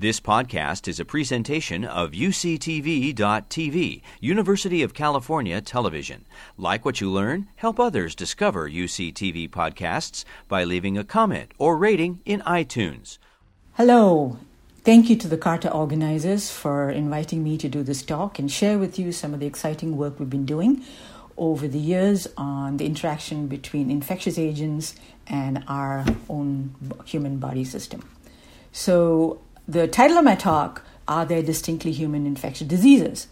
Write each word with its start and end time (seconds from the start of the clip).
This 0.00 0.20
podcast 0.20 0.86
is 0.86 1.00
a 1.00 1.04
presentation 1.04 1.84
of 1.84 2.12
UCTV.tv, 2.12 4.02
University 4.20 4.82
of 4.84 4.94
California 4.94 5.60
Television. 5.60 6.24
Like 6.56 6.84
what 6.84 7.00
you 7.00 7.10
learn, 7.10 7.48
help 7.56 7.80
others 7.80 8.14
discover 8.14 8.70
UCTV 8.70 9.50
podcasts 9.50 10.24
by 10.46 10.62
leaving 10.62 10.96
a 10.96 11.02
comment 11.02 11.50
or 11.58 11.76
rating 11.76 12.20
in 12.24 12.42
iTunes. 12.42 13.18
Hello. 13.72 14.38
Thank 14.84 15.10
you 15.10 15.16
to 15.16 15.26
the 15.26 15.36
CARTA 15.36 15.72
organizers 15.72 16.48
for 16.48 16.90
inviting 16.90 17.42
me 17.42 17.58
to 17.58 17.68
do 17.68 17.82
this 17.82 18.02
talk 18.02 18.38
and 18.38 18.48
share 18.48 18.78
with 18.78 19.00
you 19.00 19.10
some 19.10 19.34
of 19.34 19.40
the 19.40 19.46
exciting 19.46 19.96
work 19.96 20.20
we've 20.20 20.30
been 20.30 20.46
doing 20.46 20.84
over 21.36 21.66
the 21.66 21.80
years 21.80 22.28
on 22.36 22.76
the 22.76 22.86
interaction 22.86 23.48
between 23.48 23.90
infectious 23.90 24.38
agents 24.38 24.94
and 25.26 25.64
our 25.66 26.04
own 26.28 26.76
human 27.04 27.38
body 27.38 27.64
system. 27.64 28.08
So, 28.70 29.40
the 29.68 29.86
title 29.86 30.16
of 30.16 30.24
my 30.24 30.34
talk, 30.34 30.82
Are 31.06 31.26
There 31.26 31.42
Distinctly 31.42 31.92
Human 31.92 32.26
Infectious 32.26 32.66
Diseases? 32.66 33.28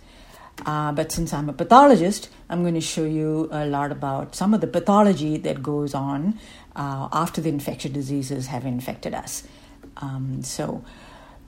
Uh, 0.67 0.93
but 0.93 1.11
since 1.11 1.33
I'm 1.33 1.49
a 1.49 1.53
pathologist, 1.55 2.29
I'm 2.51 2.63
going 2.63 2.75
to 2.75 2.81
show 2.81 3.05
you 3.05 3.49
a 3.51 3.65
lot 3.67 3.91
about 3.91 4.35
some 4.35 4.53
of 4.53 4.61
the 4.61 4.67
pathology 4.67 5.39
that 5.39 5.63
goes 5.63 5.95
on 5.95 6.39
uh, 6.75 7.09
after 7.11 7.41
the 7.41 7.49
infectious 7.49 7.91
diseases 7.91 8.49
have 8.49 8.67
infected 8.67 9.15
us. 9.15 9.45
Um, 9.99 10.43
so, 10.43 10.85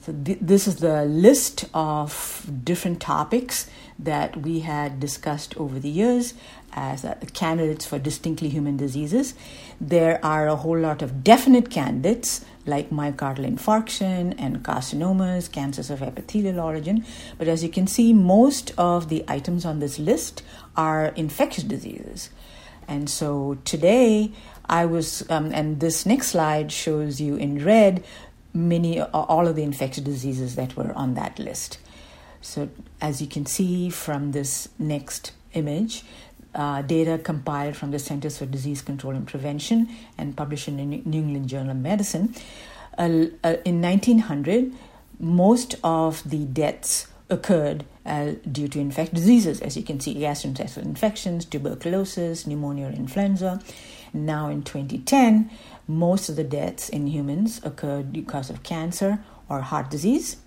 so 0.01 0.15
th- 0.25 0.39
this 0.41 0.67
is 0.67 0.77
the 0.77 1.05
list 1.05 1.67
of 1.75 2.51
different 2.65 3.01
topics 3.01 3.69
that 3.99 4.39
we 4.39 4.61
had 4.61 5.01
discussed 5.01 5.55
over 5.59 5.79
the 5.79 5.91
years 5.91 6.33
as 6.73 7.05
uh, 7.05 7.15
candidates 7.35 7.85
for 7.85 7.99
distinctly 7.99 8.49
human 8.49 8.77
diseases. 8.77 9.35
There 9.81 10.25
are 10.25 10.47
a 10.47 10.57
whole 10.57 10.79
lot 10.79 11.03
of 11.03 11.25
definite 11.25 11.71
candidates 11.71 12.45
like 12.69 12.91
myocardial 12.91 13.47
infarction 13.49 14.35
and 14.39 14.63
carcinomas, 14.63 15.51
cancers 15.51 15.91
of 15.91 16.03
epithelial 16.03 16.61
origin. 16.61 17.05
But 17.39 17.49
as 17.49 17.63
you 17.63 17.69
can 17.69 17.87
see, 17.87 18.13
most 18.13 18.73
of 18.79 19.09
the 19.09 19.25
items 19.27 19.65
on 19.65 19.81
this 19.81 19.99
list 19.99 20.43
are 20.77 21.07
infectious 21.17 21.65
diseases. 21.65 22.31
And 22.87 23.11
so 23.11 23.59
today, 23.65 24.33
I 24.69 24.85
was, 24.85 25.29
um, 25.31 25.51
and 25.53 25.81
this 25.81 26.07
next 26.07 26.29
slide 26.29 26.71
shows 26.71 27.21
you 27.21 27.37
in 27.37 27.65
red 27.65 28.05
many, 28.55 29.01
all 29.01 29.47
of 29.47 29.57
the 29.57 29.63
infectious 29.63 30.05
diseases 30.05 30.57
that 30.57 30.77
were 30.77 30.93
on 30.93 31.15
that 31.15 31.39
list. 31.39 31.79
So, 32.41 32.69
as 33.01 33.21
you 33.21 33.27
can 33.27 33.47
see 33.47 33.91
from 33.91 34.33
this 34.33 34.69
next 34.79 35.33
image, 35.55 36.05
uh, 36.55 36.83
data 36.83 37.19
compiled 37.19 37.77
from 37.77 37.91
the 37.91 37.99
Centers 37.99 38.39
for 38.39 38.47
Disease 38.47 38.83
Control 38.83 39.15
and 39.15 39.27
Prevention 39.27 39.89
and 40.17 40.37
published 40.37 40.69
in 40.69 40.77
the 40.77 40.85
New 40.85 41.21
England 41.21 41.49
Journal 41.49 41.71
of 41.71 41.77
Medicine. 41.77 42.35
Uh, 42.97 43.27
uh, 43.45 43.57
in 43.65 43.81
1900, 43.81 44.73
most 45.21 45.77
of 45.85 46.29
the 46.29 46.45
deaths 46.45 47.09
occurred 47.31 47.85
uh, 48.07 48.33
due 48.51 48.69
to 48.69 48.81
infectious 48.81 49.21
diseases, 49.21 49.61
as 49.61 49.77
you 49.77 49.83
can 49.83 50.01
see, 50.01 50.15
gastrointestinal 50.15 50.85
infections, 50.85 51.45
tuberculosis, 51.45 52.47
pneumonia, 52.47 52.89
or 52.89 52.93
influenza. 52.93 53.61
Now, 54.15 54.49
in 54.49 54.63
2010, 54.63 55.51
most 55.87 56.29
of 56.29 56.37
the 56.37 56.45
deaths 56.45 56.89
in 56.89 57.07
humans 57.07 57.61
occurred 57.63 58.13
because 58.13 58.49
of 58.49 58.63
cancer 58.63 59.23
or 59.49 59.61
heart 59.61 59.91
disease 59.91 60.39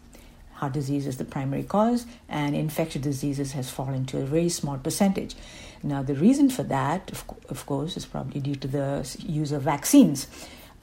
Heart 0.62 0.74
disease 0.74 1.08
is 1.08 1.18
the 1.18 1.26
primary 1.26 1.64
cause, 1.64 2.06
and 2.30 2.56
infectious 2.56 3.02
diseases 3.02 3.54
has 3.54 3.72
fallen 3.72 4.06
to 4.06 4.20
a 4.20 4.26
very 4.26 4.48
small 4.48 4.78
percentage. 4.78 5.34
Now, 5.82 6.04
the 6.04 6.14
reason 6.14 6.52
for 6.52 6.62
that, 6.62 7.10
of, 7.12 7.24
of 7.50 7.66
course, 7.66 7.98
is 7.98 8.06
probably 8.06 8.42
due 8.42 8.54
to 8.54 8.68
the 8.68 9.18
use 9.26 9.52
of 9.52 9.64
vaccines. 9.64 10.28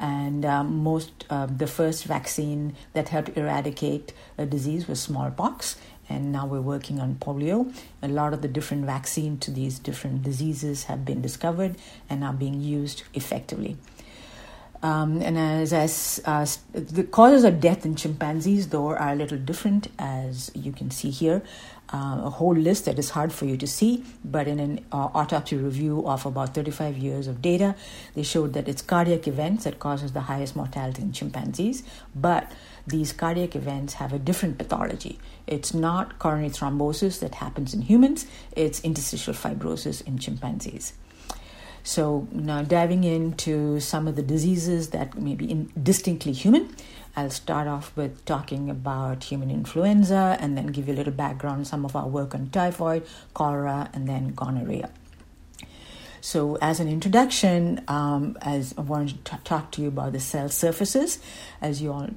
And 0.01 0.45
um, 0.45 0.83
most, 0.83 1.25
uh, 1.31 1.47
the 1.47 1.69
first 1.69 2.07
vaccine 2.07 2.75
that 2.93 3.11
helped 3.11 3.37
eradicate 3.37 4.13
a 4.37 4.47
disease 4.47 4.89
was 4.89 5.01
smallpox, 5.01 5.77
and 6.09 6.33
now 6.33 6.45
we're 6.45 6.61
working 6.61 6.99
on 6.99 7.15
polio. 7.15 7.73
A 8.03 8.09
lot 8.09 8.33
of 8.33 8.43
the 8.43 8.49
different 8.49 8.85
vaccines 8.85 9.39
to 9.45 9.53
these 9.53 9.79
different 9.79 10.25
diseases 10.25 10.85
have 10.85 11.05
been 11.05 11.23
discovered 11.23 11.77
and 12.11 12.25
are 12.25 12.33
being 12.33 12.61
used 12.61 13.05
effectively. 13.15 13.77
Um, 14.83 15.21
and 15.23 15.37
as, 15.37 15.73
as 15.73 16.21
uh, 16.25 16.47
the 16.73 17.03
causes 17.03 17.45
of 17.45 17.61
death 17.61 17.85
in 17.85 17.97
chimpanzees, 17.97 18.69
though, 18.69 18.89
are 18.89 19.13
a 19.13 19.17
little 19.17 19.39
different, 19.39 19.89
as 19.99 20.51
you 20.55 20.73
can 20.73 20.91
see 20.91 21.11
here. 21.11 21.43
Uh, 21.91 22.21
a 22.25 22.31
whole 22.31 22.55
list 22.55 22.85
that 22.85 22.99
is 22.99 23.11
hard 23.11 23.33
for 23.33 23.47
you 23.47 23.57
to 23.57 23.67
see, 23.67 24.05
but 24.23 24.47
in 24.47 24.61
an 24.61 24.85
uh, 24.93 25.09
autopsy 25.15 25.57
review 25.57 26.07
of 26.07 26.27
about 26.27 26.55
35 26.55 26.99
years 26.99 27.27
of 27.27 27.41
data, 27.41 27.75
they 28.15 28.23
showed 28.23 28.53
that 28.53 28.69
it's 28.69 28.83
cardiac 28.83 29.27
events 29.27 29.65
that 29.65 29.79
causes 29.79 30.13
the 30.13 30.21
highest 30.21 30.55
mortality 30.55 31.01
in 31.01 31.13
chimpanzees. 31.13 31.83
But 32.15 32.53
these 32.87 33.15
cardiac 33.15 33.57
events 33.57 33.95
have 33.95 34.13
a 34.13 34.19
different 34.19 34.59
pathology. 34.59 35.19
It's 35.47 35.73
not 35.73 36.19
coronary 36.19 36.51
thrombosis 36.51 37.21
that 37.21 37.37
happens 37.37 37.73
in 37.73 37.83
humans; 37.83 38.27
it's 38.55 38.81
interstitial 38.83 39.33
fibrosis 39.33 40.07
in 40.07 40.19
chimpanzees. 40.19 40.93
So, 41.89 42.29
now 42.33 42.61
diving 42.61 43.03
into 43.03 43.81
some 43.81 44.07
of 44.09 44.15
the 44.15 44.23
diseases 44.23 44.91
that 44.91 45.17
may 45.17 45.35
be 45.35 45.51
in, 45.51 45.73
distinctly 45.83 46.33
human, 46.33 46.77
I'll 47.17 47.31
start 47.31 47.67
off 47.67 47.97
with 47.97 48.23
talking 48.27 48.69
about 48.69 49.25
human 49.25 49.51
influenza 49.51 50.37
and 50.39 50.55
then 50.55 50.67
give 50.67 50.87
you 50.87 50.93
a 50.93 50.99
little 51.01 51.15
background 51.15 51.61
on 51.61 51.65
some 51.65 51.87
of 51.87 51.97
our 51.97 52.07
work 52.07 52.35
on 52.35 52.51
typhoid, 52.51 53.07
cholera, 53.33 53.89
and 53.95 54.07
then 54.07 54.35
gonorrhea. 54.35 54.91
So, 56.21 56.57
as 56.57 56.81
an 56.81 56.89
introduction, 56.89 57.83
um, 57.89 58.37
as 58.43 58.75
I 58.77 58.81
wanted 58.81 59.25
to 59.27 59.39
talk 59.45 59.71
to 59.73 59.83
you 59.83 59.89
about 59.89 60.13
the 60.13 60.21
cell 60.21 60.49
surfaces, 60.49 61.19
as 61.61 61.81
you 61.81 61.93
all 61.93 62.09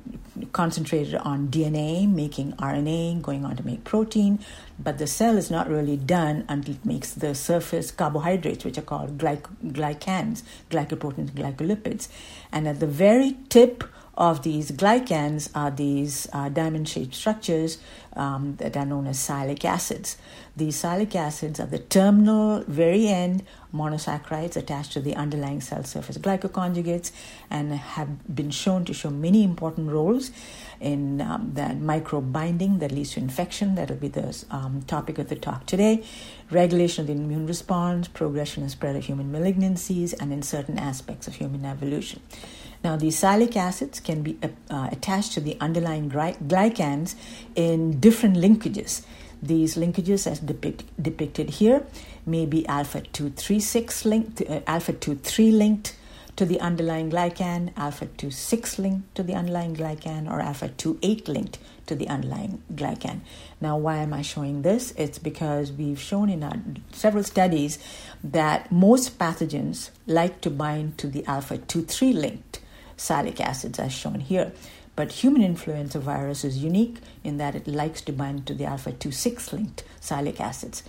concentrated 0.53 1.16
on 1.16 1.50
DNA, 1.50 2.11
making 2.11 2.53
RNA, 2.53 3.22
going 3.22 3.45
on 3.45 3.56
to 3.57 3.66
make 3.66 3.84
protein, 3.84 4.40
but 4.79 4.97
the 4.97 5.07
cell 5.07 5.38
is 5.38 5.51
not 5.51 5.69
really 5.69 5.97
done 5.97 6.45
until 6.50 6.75
it 6.75 6.85
makes 6.85 7.13
the 7.13 7.35
surface 7.35 7.91
carbohydrates, 7.91 8.66
which 8.66 8.78
are 8.78 8.84
called 8.84 9.17
glyc- 9.17 9.47
glycans, 9.63 10.44
glycoproteins, 10.69 11.31
glycolipids. 11.31 12.07
And 12.51 12.67
at 12.67 12.79
the 12.79 12.88
very 12.88 13.38
tip 13.50 13.84
of 14.16 14.44
these 14.44 14.72
glycans 14.72 15.49
are 15.55 15.72
these 15.72 16.27
uh, 16.33 16.49
diamond 16.49 16.88
shaped 16.88 17.16
structures 17.16 17.77
um, 18.13 18.55
that 18.57 18.75
are 18.75 18.85
known 18.85 19.07
as 19.07 19.17
sialic 19.17 19.63
acids. 19.63 20.17
These 20.55 20.81
sialic 20.81 21.16
acids 21.16 21.59
are 21.61 21.66
the 21.66 21.79
terminal, 21.79 22.63
very 22.67 23.07
end 23.07 23.44
monosaccharides 23.73 24.57
attached 24.57 24.91
to 24.91 24.99
the 24.99 25.16
underlying 25.16 25.61
cell 25.61 25.85
surface 25.85 26.17
glycoconjugates 26.17 27.11
and 27.49 27.73
have 27.73 28.35
been 28.35 28.51
shown 28.51 28.83
to 28.85 28.94
show 28.94 29.09
many 29.09 29.44
important 29.45 29.89
roles 29.89 30.31
in 30.81 31.22
um, 31.22 31.51
the 31.53 31.73
microbe 31.75 32.33
binding 32.33 32.79
that 32.79 32.91
leads 32.91 33.13
to 33.13 33.19
infection. 33.19 33.75
That'll 33.75 33.95
be 33.95 34.09
the 34.09 34.43
um, 34.51 34.81
topic 34.88 35.19
of 35.19 35.29
the 35.29 35.35
talk 35.38 35.66
today. 35.66 36.03
Regulation 36.49 37.03
of 37.03 37.07
the 37.07 37.13
immune 37.13 37.47
response, 37.47 38.09
progression 38.09 38.63
and 38.63 38.72
spread 38.72 38.97
of 38.97 39.05
human 39.05 39.31
malignancies, 39.31 40.13
and 40.19 40.33
in 40.33 40.41
certain 40.41 40.78
aspects 40.78 41.28
of 41.28 41.35
human 41.35 41.63
evolution. 41.63 42.19
Now, 42.84 42.96
these 42.96 43.19
sialic 43.22 43.56
acids 43.56 44.00
can 44.00 44.24
be 44.24 44.38
uh, 44.42 44.47
uh, 44.69 44.90
attached 44.92 45.34
to 45.34 45.42
the 45.42 45.56
underlying 45.62 46.09
glycans 46.09 47.16
in 47.56 48.00
different 48.00 48.38
linkages. 48.38 49.03
These 49.42 49.75
linkages, 49.75 50.25
as 50.25 50.40
depict, 50.40 50.84
depicted 51.02 51.50
here, 51.52 51.84
may 52.25 52.46
be 52.46 52.68
alpha 52.68 53.02
2 53.02 53.31
3 53.31 53.59
6 53.59 54.06
linked, 54.06 54.41
uh, 54.41 54.62
alpha 54.66 54.94
2 54.94 55.16
3 55.16 55.52
linked 55.52 55.96
to 56.36 56.46
the 56.46 56.59
underlying 56.59 57.12
glycan, 57.12 57.72
alpha 57.78 58.08
2 58.18 58.31
6 58.31 58.80
linked 58.80 59.16
to 59.16 59.22
the 59.22 59.34
underlying 59.34 59.75
glycan, 59.75 60.31
or 60.31 60.40
alpha 60.40 60.70
2 60.70 60.97
8 61.03 61.28
linked 61.28 61.59
to 61.86 61.96
the 61.96 62.08
underlying 62.08 62.64
glycan. 62.74 63.20
Now, 63.59 63.78
why 63.78 63.97
am 63.97 64.14
I 64.14 64.22
showing 64.24 64.62
this? 64.64 64.91
It's 64.97 65.20
because 65.20 65.72
we've 65.72 66.00
shown 66.00 66.30
in 66.30 66.44
our 66.44 66.58
several 66.91 67.24
studies 67.24 67.78
that 68.24 68.72
most 68.72 69.20
pathogens 69.20 69.91
like 70.08 70.41
to 70.41 70.50
bind 70.50 70.97
to 71.00 71.08
the 71.08 71.25
alpha 71.25 71.58
2 71.58 71.84
3 71.84 72.14
linked 72.14 72.50
sialic 73.01 73.39
acids 73.41 73.79
as 73.79 73.91
shown 73.91 74.19
here. 74.19 74.51
But 74.95 75.12
human 75.23 75.41
influenza 75.41 76.00
virus 76.00 76.44
is 76.44 76.63
unique 76.63 76.97
in 77.23 77.38
that 77.38 77.55
it 77.55 77.67
likes 77.67 78.02
to 78.02 78.11
bind 78.11 78.46
to 78.47 78.53
the 78.53 78.66
alpha 78.66 78.91
2 78.91 79.11
6 79.11 79.53
linked 79.53 79.84
salic 79.99 80.40
acids. 80.40 80.84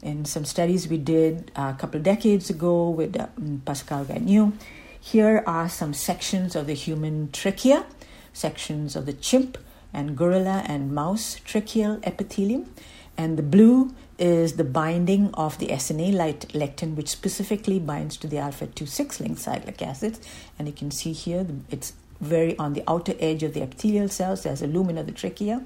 In 0.00 0.24
some 0.24 0.44
studies 0.44 0.86
we 0.86 0.98
did 0.98 1.50
a 1.56 1.74
couple 1.74 2.00
decades 2.00 2.50
ago 2.50 2.88
with 2.88 3.18
uh, 3.18 3.26
Pascal 3.64 4.04
Gagnon, 4.04 4.56
here 5.00 5.42
are 5.46 5.68
some 5.68 5.92
sections 5.92 6.54
of 6.54 6.66
the 6.66 6.74
human 6.74 7.30
trachea, 7.32 7.84
sections 8.32 8.94
of 8.94 9.06
the 9.06 9.12
chimp 9.12 9.58
and 9.92 10.16
gorilla 10.16 10.62
and 10.66 10.92
mouse 10.92 11.40
tracheal 11.44 11.98
epithelium. 12.06 12.72
And 13.18 13.36
the 13.36 13.42
blue 13.42 13.94
is 14.18 14.54
the 14.54 14.64
binding 14.64 15.34
of 15.34 15.58
the 15.58 15.66
SNA 15.66 16.14
lectin, 16.52 16.94
which 16.94 17.08
specifically 17.08 17.80
binds 17.80 18.16
to 18.18 18.28
the 18.28 18.38
alpha 18.38 18.68
2 18.68 18.86
6 18.86 19.20
linked 19.20 19.40
sialic 19.40 19.82
acids. 19.82 20.20
And 20.58 20.68
you 20.68 20.72
can 20.72 20.92
see 20.92 21.12
here 21.12 21.44
it's 21.68 21.92
very 22.20 22.56
on 22.58 22.72
the 22.72 22.82
outer 22.88 23.14
edge 23.20 23.42
of 23.42 23.54
the 23.54 23.62
epithelial 23.62 24.08
cells, 24.08 24.42
there's 24.42 24.62
a 24.62 24.66
lumen 24.66 24.98
of 24.98 25.06
the 25.06 25.12
trachea. 25.12 25.62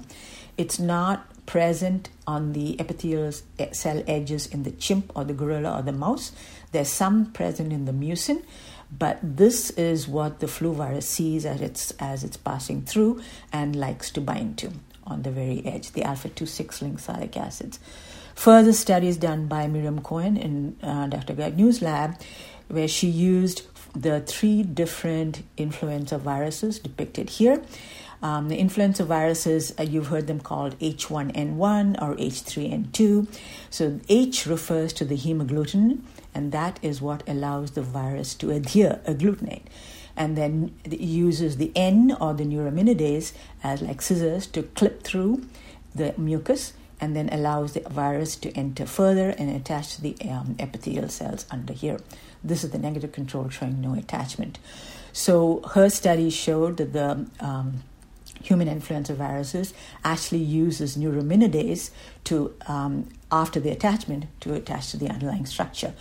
It's 0.57 0.79
not 0.79 1.27
present 1.45 2.09
on 2.27 2.53
the 2.53 2.79
epithelial 2.79 3.33
eh, 3.59 3.71
cell 3.71 4.03
edges 4.07 4.45
in 4.47 4.63
the 4.63 4.71
chimp 4.71 5.11
or 5.15 5.23
the 5.23 5.33
gorilla 5.33 5.79
or 5.79 5.81
the 5.81 5.91
mouse. 5.91 6.31
There's 6.71 6.89
some 6.89 7.31
present 7.31 7.73
in 7.73 7.85
the 7.85 7.91
mucin, 7.91 8.43
But 8.97 9.19
this 9.23 9.71
is 9.71 10.07
what 10.07 10.39
the 10.39 10.47
flu 10.47 10.73
virus 10.73 11.07
sees 11.07 11.45
as 11.45 11.61
it's, 11.61 11.91
as 11.99 12.23
it's 12.23 12.37
passing 12.37 12.83
through 12.83 13.21
and 13.51 13.75
likes 13.75 14.11
to 14.11 14.21
bind 14.21 14.57
to 14.59 14.71
on 15.05 15.23
the 15.23 15.31
very 15.31 15.65
edge, 15.65 15.91
the 15.91 16.03
alpha 16.03 16.29
2 16.29 16.45
6 16.45 16.81
linked 16.81 17.05
sialic 17.05 17.37
acids. 17.37 17.79
Further 18.35 18.73
studies 18.73 19.17
done 19.17 19.47
by 19.47 19.67
Miriam 19.67 20.01
Cohen 20.01 20.37
in 20.37 20.77
uh, 20.81 21.07
Dr. 21.07 21.33
Gagnew's 21.33 21.81
lab, 21.81 22.19
where 22.67 22.87
she 22.87 23.07
used 23.07 23.63
the 23.95 24.21
three 24.21 24.63
different 24.63 25.43
influenza 25.55 26.17
viruses 26.17 26.79
depicted 26.79 27.29
here. 27.29 27.61
Um, 28.23 28.47
the 28.47 28.57
influenza 28.57 29.03
viruses, 29.03 29.73
uh, 29.77 29.83
you've 29.83 30.07
heard 30.07 30.27
them 30.27 30.39
called 30.39 30.79
H1N1 30.79 32.01
or 32.01 32.15
H3N2. 32.15 33.27
So 33.69 33.99
H 34.07 34.45
refers 34.45 34.93
to 34.93 35.05
the 35.05 35.17
hemagglutinin, 35.17 35.99
and 36.33 36.53
that 36.53 36.79
is 36.81 37.01
what 37.01 37.27
allows 37.27 37.71
the 37.71 37.81
virus 37.81 38.33
to 38.35 38.49
adhere, 38.49 39.01
agglutinate. 39.05 39.63
And 40.15 40.37
then 40.37 40.73
uses 40.85 41.57
the 41.57 41.71
N 41.75 42.15
or 42.19 42.33
the 42.33 42.43
neuraminidase 42.43 43.33
as 43.63 43.81
like 43.81 44.01
scissors 44.01 44.45
to 44.47 44.63
clip 44.63 45.03
through 45.03 45.45
the 45.95 46.13
mucus 46.17 46.73
and 47.01 47.15
then 47.15 47.29
allows 47.29 47.73
the 47.73 47.81
virus 47.81 48.35
to 48.37 48.51
enter 48.51 48.85
further 48.85 49.31
and 49.31 49.49
attach 49.49 49.95
to 49.95 50.01
the 50.01 50.15
um, 50.29 50.55
epithelial 50.59 51.09
cells 51.09 51.45
under 51.51 51.73
here. 51.73 51.99
This 52.43 52.63
is 52.63 52.71
the 52.71 52.77
negative 52.77 53.11
control 53.11 53.49
showing 53.49 53.81
no 53.81 53.93
attachment. 53.93 54.59
So 55.11 55.61
her 55.73 55.89
study 55.89 56.29
showed 56.29 56.77
that 56.77 56.93
the 56.93 57.25
um, 57.39 57.83
human 58.41 58.67
influenza 58.67 59.13
viruses 59.13 59.73
actually 60.03 60.43
uses 60.43 60.97
neuraminidase 60.97 61.91
to 62.25 62.53
um, 62.67 63.09
after 63.31 63.59
the 63.59 63.69
attachment 63.69 64.25
to 64.41 64.53
attach 64.53 64.91
to 64.91 64.97
the 64.97 65.09
underlying 65.09 65.45
structure. 65.45 65.93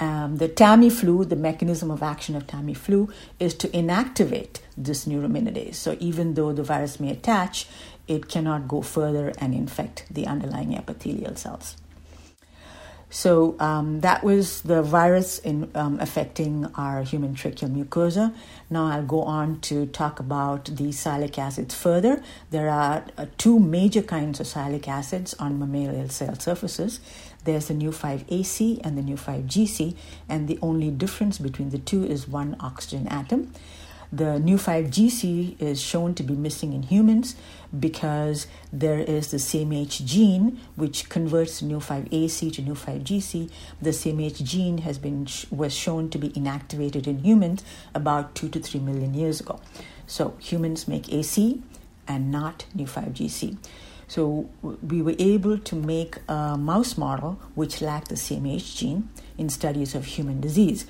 Um, 0.00 0.36
the 0.36 0.48
Tamiflu, 0.48 1.28
the 1.28 1.36
mechanism 1.36 1.90
of 1.90 2.02
action 2.02 2.34
of 2.34 2.46
Tamiflu, 2.46 3.12
is 3.38 3.54
to 3.54 3.68
inactivate 3.68 4.58
this 4.76 5.04
neuraminidase. 5.06 5.76
So 5.76 5.96
even 6.00 6.34
though 6.34 6.52
the 6.52 6.62
virus 6.64 6.98
may 6.98 7.10
attach, 7.10 7.66
it 8.08 8.28
cannot 8.28 8.68
go 8.68 8.82
further 8.82 9.32
and 9.38 9.54
infect 9.54 10.04
the 10.10 10.26
underlying 10.26 10.76
epithelial 10.76 11.36
cells. 11.36 11.76
So 13.14 13.54
um, 13.60 14.00
that 14.00 14.24
was 14.24 14.62
the 14.62 14.82
virus 14.82 15.38
in, 15.38 15.70
um, 15.76 16.00
affecting 16.00 16.66
our 16.74 17.04
human 17.04 17.36
tracheal 17.36 17.70
mucosa. 17.70 18.34
Now 18.68 18.86
I'll 18.86 19.06
go 19.06 19.22
on 19.22 19.60
to 19.60 19.86
talk 19.86 20.18
about 20.18 20.64
the 20.64 20.88
sialic 20.88 21.38
acids 21.38 21.76
further. 21.76 22.20
There 22.50 22.68
are 22.68 23.04
uh, 23.16 23.26
two 23.38 23.60
major 23.60 24.02
kinds 24.02 24.40
of 24.40 24.46
sialic 24.46 24.88
acids 24.88 25.32
on 25.34 25.60
mammalian 25.60 26.10
cell 26.10 26.34
surfaces. 26.34 26.98
There's 27.44 27.68
the 27.68 27.74
new 27.74 27.90
5AC 27.90 28.80
and 28.84 28.96
the 28.98 29.02
new 29.02 29.16
5GC, 29.16 29.94
and 30.28 30.48
the 30.48 30.58
only 30.62 30.90
difference 30.90 31.38
between 31.38 31.70
the 31.70 31.78
two 31.78 32.04
is 32.04 32.26
one 32.26 32.56
oxygen 32.60 33.06
atom. 33.08 33.52
The 34.12 34.38
new 34.38 34.58
5GC 34.58 35.60
is 35.60 35.82
shown 35.82 36.14
to 36.14 36.22
be 36.22 36.34
missing 36.34 36.72
in 36.72 36.84
humans 36.84 37.34
because 37.76 38.46
there 38.72 39.00
is 39.00 39.32
the 39.32 39.38
SAMH 39.38 40.04
gene 40.04 40.60
which 40.76 41.08
converts 41.08 41.60
new 41.62 41.80
5AC 41.80 42.52
to 42.54 42.62
new 42.62 42.74
5GC. 42.74 43.50
The 43.82 43.90
SAMH 43.90 44.44
gene 44.44 44.78
has 44.78 44.98
been 44.98 45.26
was 45.50 45.74
shown 45.74 46.10
to 46.10 46.18
be 46.18 46.28
inactivated 46.30 47.08
in 47.08 47.24
humans 47.24 47.64
about 47.92 48.36
2 48.36 48.50
to 48.50 48.60
3 48.60 48.78
million 48.80 49.14
years 49.14 49.40
ago. 49.40 49.60
So 50.06 50.36
humans 50.38 50.86
make 50.86 51.12
AC 51.12 51.60
and 52.06 52.30
not 52.30 52.66
Nu5GC. 52.76 53.56
So 54.06 54.48
we 54.82 55.02
were 55.02 55.14
able 55.18 55.58
to 55.58 55.74
make 55.74 56.18
a 56.28 56.56
mouse 56.56 56.96
model 56.98 57.40
which 57.54 57.80
lacked 57.80 58.08
the 58.08 58.16
SAMH 58.16 58.76
gene 58.76 59.08
in 59.38 59.48
studies 59.48 59.94
of 59.94 60.04
human 60.04 60.40
disease. 60.40 60.86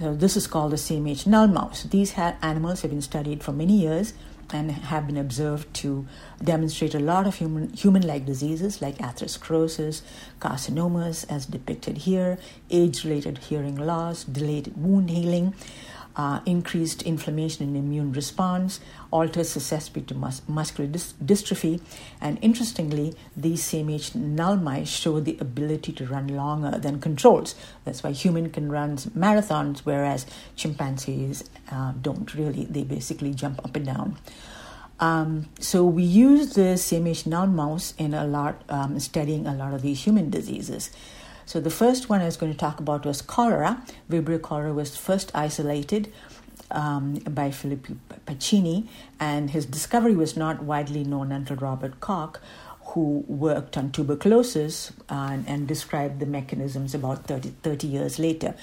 So 0.00 0.14
this 0.14 0.36
is 0.36 0.46
called 0.46 0.72
the 0.72 0.76
SAMH 0.76 1.26
null 1.26 1.48
mouse. 1.48 1.82
These 1.84 2.14
animals 2.16 2.82
have 2.82 2.90
been 2.90 3.02
studied 3.02 3.42
for 3.42 3.52
many 3.52 3.74
years 3.74 4.14
and 4.50 4.70
have 4.70 5.06
been 5.06 5.16
observed 5.16 5.72
to 5.74 6.06
demonstrate 6.42 6.94
a 6.94 6.98
lot 6.98 7.26
of 7.26 7.34
human 7.34 7.70
human-like 7.74 8.24
diseases 8.24 8.80
like 8.80 8.96
atherosclerosis, 8.98 10.00
carcinomas, 10.40 11.26
as 11.28 11.46
depicted 11.46 11.98
here, 11.98 12.38
age-related 12.70 13.38
hearing 13.38 13.76
loss, 13.76 14.24
delayed 14.24 14.72
wound 14.76 15.10
healing, 15.10 15.54
uh, 16.18 16.40
increased 16.44 17.02
inflammation 17.02 17.64
and 17.64 17.76
immune 17.76 18.12
response, 18.12 18.80
alters 19.12 19.50
susceptibility 19.50 20.12
to 20.12 20.14
mus- 20.14 20.42
muscular 20.48 20.90
dys- 20.90 21.14
dystrophy, 21.24 21.80
and 22.20 22.38
interestingly, 22.42 23.14
these 23.36 23.62
SAMH 23.62 24.16
null 24.16 24.56
mice 24.56 24.88
show 24.88 25.20
the 25.20 25.38
ability 25.40 25.92
to 25.92 26.04
run 26.06 26.26
longer 26.26 26.76
than 26.76 27.00
controls. 27.00 27.54
That's 27.84 28.02
why 28.02 28.10
human 28.10 28.50
can 28.50 28.70
run 28.70 28.96
marathons, 28.96 29.80
whereas 29.84 30.26
chimpanzees 30.56 31.48
uh, 31.70 31.92
don't 32.02 32.34
really. 32.34 32.64
They 32.64 32.82
basically 32.82 33.32
jump 33.32 33.64
up 33.64 33.76
and 33.76 33.86
down. 33.86 34.18
Um, 35.00 35.48
so 35.60 35.84
we 35.84 36.02
use 36.02 36.54
the 36.54 36.74
SAMH 36.74 37.26
null 37.26 37.46
mouse 37.46 37.94
in 37.98 38.14
a 38.14 38.26
lot, 38.26 38.62
um, 38.68 38.98
studying 38.98 39.46
a 39.46 39.54
lot 39.54 39.72
of 39.72 39.82
these 39.82 40.02
human 40.02 40.30
diseases. 40.30 40.90
So 41.48 41.60
the 41.60 41.70
first 41.70 42.10
one 42.10 42.20
I 42.20 42.26
was 42.26 42.36
going 42.36 42.52
to 42.52 42.58
talk 42.58 42.78
about 42.78 43.06
was 43.06 43.22
cholera. 43.22 43.82
Vibrio 44.10 44.38
cholera 44.38 44.74
was 44.74 44.98
first 44.98 45.30
isolated 45.34 46.12
um, 46.70 47.14
by 47.14 47.50
Filippo 47.50 47.96
Pacini, 48.26 48.86
and 49.18 49.48
his 49.48 49.64
discovery 49.64 50.14
was 50.14 50.36
not 50.36 50.62
widely 50.62 51.04
known 51.04 51.32
until 51.32 51.56
Robert 51.56 52.00
Koch, 52.00 52.38
who 52.88 53.24
worked 53.26 53.78
on 53.78 53.92
tuberculosis 53.92 54.92
and, 55.08 55.48
and 55.48 55.66
described 55.66 56.20
the 56.20 56.26
mechanisms 56.26 56.94
about 56.94 57.24
30, 57.26 57.54
30 57.62 57.86
years 57.86 58.18
later. 58.18 58.54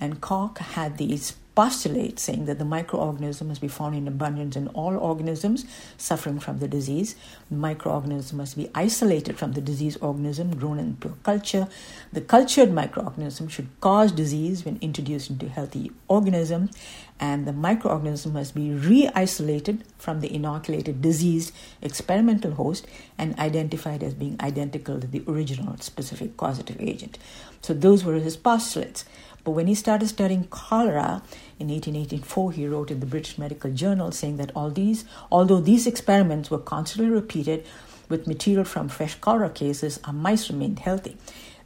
And 0.00 0.22
Koch 0.22 0.56
had 0.60 0.96
these 0.96 1.36
postulate 1.54 2.18
saying 2.18 2.46
that 2.46 2.58
the 2.58 2.64
microorganism 2.64 3.46
must 3.46 3.60
be 3.60 3.68
found 3.68 3.94
in 3.94 4.06
abundance 4.08 4.56
in 4.56 4.68
all 4.68 4.96
organisms 4.96 5.64
suffering 5.96 6.38
from 6.38 6.58
the 6.58 6.68
disease. 6.68 7.16
The 7.50 7.56
microorganism 7.56 8.34
must 8.34 8.56
be 8.56 8.70
isolated 8.74 9.38
from 9.38 9.52
the 9.52 9.60
disease 9.60 9.96
organism 9.96 10.56
grown 10.56 10.78
in 10.78 10.96
pure 10.96 11.16
culture. 11.22 11.68
The 12.12 12.20
cultured 12.20 12.70
microorganism 12.70 13.50
should 13.50 13.68
cause 13.80 14.12
disease 14.12 14.64
when 14.64 14.78
introduced 14.80 15.30
into 15.30 15.48
healthy 15.48 15.90
organism, 16.08 16.70
and 17.18 17.46
the 17.46 17.52
microorganism 17.52 18.32
must 18.32 18.54
be 18.54 18.70
re-isolated 18.70 19.84
from 19.98 20.20
the 20.20 20.32
inoculated 20.34 21.02
diseased 21.02 21.52
experimental 21.82 22.52
host 22.52 22.86
and 23.18 23.38
identified 23.38 24.02
as 24.02 24.14
being 24.14 24.36
identical 24.40 24.98
to 24.98 25.06
the 25.06 25.22
original 25.28 25.76
specific 25.78 26.36
causative 26.38 26.80
agent. 26.80 27.18
So 27.60 27.74
those 27.74 28.04
were 28.04 28.14
his 28.14 28.38
postulates. 28.38 29.04
But 29.44 29.52
when 29.52 29.66
he 29.66 29.74
started 29.74 30.08
studying 30.08 30.44
cholera 30.44 31.22
in 31.58 31.68
1884, 31.68 32.52
he 32.52 32.66
wrote 32.66 32.90
in 32.90 33.00
the 33.00 33.06
British 33.06 33.38
Medical 33.38 33.70
Journal 33.70 34.12
saying 34.12 34.36
that 34.36 34.52
all 34.54 34.70
these, 34.70 35.04
although 35.30 35.60
these 35.60 35.86
experiments 35.86 36.50
were 36.50 36.58
constantly 36.58 37.10
repeated 37.10 37.64
with 38.08 38.26
material 38.26 38.64
from 38.64 38.88
fresh 38.88 39.14
cholera 39.14 39.50
cases, 39.50 40.00
our 40.04 40.12
mice 40.12 40.50
remained 40.50 40.80
healthy. 40.80 41.16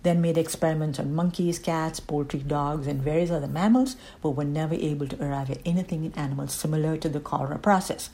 Then 0.02 0.20
made 0.20 0.36
experiments 0.36 0.98
on 0.98 1.14
monkeys, 1.14 1.58
cats, 1.58 1.98
poultry, 1.98 2.40
dogs, 2.40 2.86
and 2.86 3.02
various 3.02 3.30
other 3.30 3.48
mammals, 3.48 3.96
but 4.22 4.30
were 4.30 4.44
never 4.44 4.74
able 4.74 5.08
to 5.08 5.24
arrive 5.24 5.50
at 5.50 5.60
anything 5.64 6.04
in 6.04 6.12
animals 6.12 6.52
similar 6.52 6.98
to 6.98 7.08
the 7.08 7.20
cholera 7.20 7.58
process. 7.58 8.10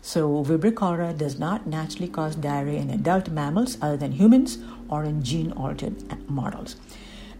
So, 0.00 0.42
Vibrio 0.44 0.74
cholera 0.74 1.12
does 1.12 1.38
not 1.38 1.66
naturally 1.66 2.08
cause 2.08 2.36
diarrhea 2.36 2.80
in 2.80 2.90
adult 2.90 3.28
mammals 3.28 3.78
other 3.80 3.96
than 3.96 4.12
humans 4.12 4.58
or 4.88 5.04
in 5.04 5.22
gene 5.22 5.52
altered 5.52 6.28
models. 6.28 6.76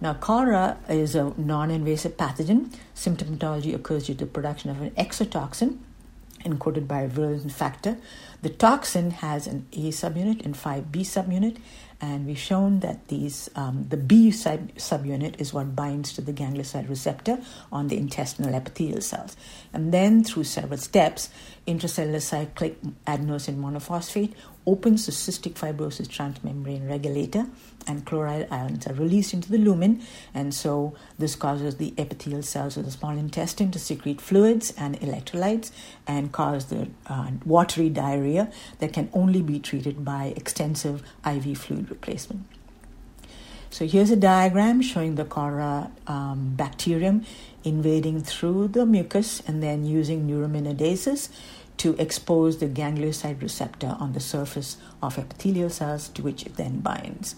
Now, 0.04 0.12
cholera 0.12 0.76
is 0.86 1.14
a 1.14 1.32
non 1.38 1.70
invasive 1.70 2.18
pathogen. 2.18 2.70
Symptomatology 2.94 3.74
occurs 3.74 4.04
due 4.04 4.12
to 4.12 4.26
the 4.26 4.30
production 4.30 4.68
of 4.68 4.82
an 4.82 4.90
exotoxin 4.90 5.78
encoded 6.44 6.86
by 6.86 7.00
a 7.00 7.08
virulence 7.08 7.54
factor. 7.54 7.96
The 8.42 8.50
toxin 8.50 9.12
has 9.12 9.46
an 9.46 9.66
A 9.72 9.88
subunit 9.88 10.44
and 10.44 10.54
5B 10.54 10.92
subunit, 11.06 11.56
and 12.02 12.26
we've 12.26 12.38
shown 12.38 12.80
that 12.80 13.08
these 13.08 13.48
um, 13.56 13.86
the 13.88 13.96
B 13.96 14.30
sub- 14.30 14.74
subunit 14.74 15.40
is 15.40 15.54
what 15.54 15.74
binds 15.74 16.12
to 16.12 16.20
the 16.20 16.34
ganglioside 16.34 16.90
receptor 16.90 17.38
on 17.72 17.88
the 17.88 17.96
intestinal 17.96 18.54
epithelial 18.54 19.00
cells. 19.00 19.38
And 19.72 19.90
then, 19.90 20.22
through 20.22 20.44
several 20.44 20.78
steps, 20.78 21.30
intracellular 21.66 22.20
cyclic 22.20 22.80
adenosine 23.06 23.56
monophosphate 23.56 24.34
opens 24.66 25.06
the 25.06 25.12
cystic 25.12 25.54
fibrosis 25.54 26.08
transmembrane 26.08 26.88
regulator, 26.88 27.46
and 27.86 28.06
chloride 28.06 28.48
ions 28.50 28.86
are 28.86 28.94
released 28.94 29.34
into 29.34 29.50
the 29.50 29.58
lumen, 29.58 30.02
and 30.32 30.54
so 30.54 30.94
this 31.18 31.36
causes 31.36 31.76
the 31.76 31.92
epithelial 31.98 32.42
cells 32.42 32.76
of 32.76 32.84
the 32.84 32.90
small 32.90 33.16
intestine 33.16 33.70
to 33.70 33.78
secrete 33.78 34.20
fluids 34.20 34.72
and 34.78 34.98
electrolytes 35.00 35.70
and 36.06 36.32
cause 36.32 36.66
the 36.66 36.88
uh, 37.06 37.30
watery 37.44 37.90
diarrhea 37.90 38.50
that 38.78 38.92
can 38.92 39.10
only 39.12 39.42
be 39.42 39.58
treated 39.58 40.04
by 40.04 40.32
extensive 40.36 41.02
IV 41.26 41.58
fluid 41.58 41.90
replacement. 41.90 42.46
So 43.74 43.88
here's 43.88 44.12
a 44.12 44.16
diagram 44.16 44.82
showing 44.82 45.16
the 45.16 45.24
cholera 45.24 45.90
um, 46.06 46.54
bacterium 46.54 47.24
invading 47.64 48.22
through 48.22 48.68
the 48.68 48.86
mucus 48.86 49.42
and 49.48 49.60
then 49.60 49.84
using 49.84 50.28
neuraminidases 50.28 51.28
to 51.78 51.96
expose 51.96 52.58
the 52.58 52.68
ganglioside 52.68 53.42
receptor 53.42 53.96
on 53.98 54.12
the 54.12 54.20
surface 54.20 54.76
of 55.02 55.18
epithelial 55.18 55.70
cells 55.70 56.06
to 56.10 56.22
which 56.22 56.46
it 56.46 56.54
then 56.54 56.78
binds. 56.78 57.34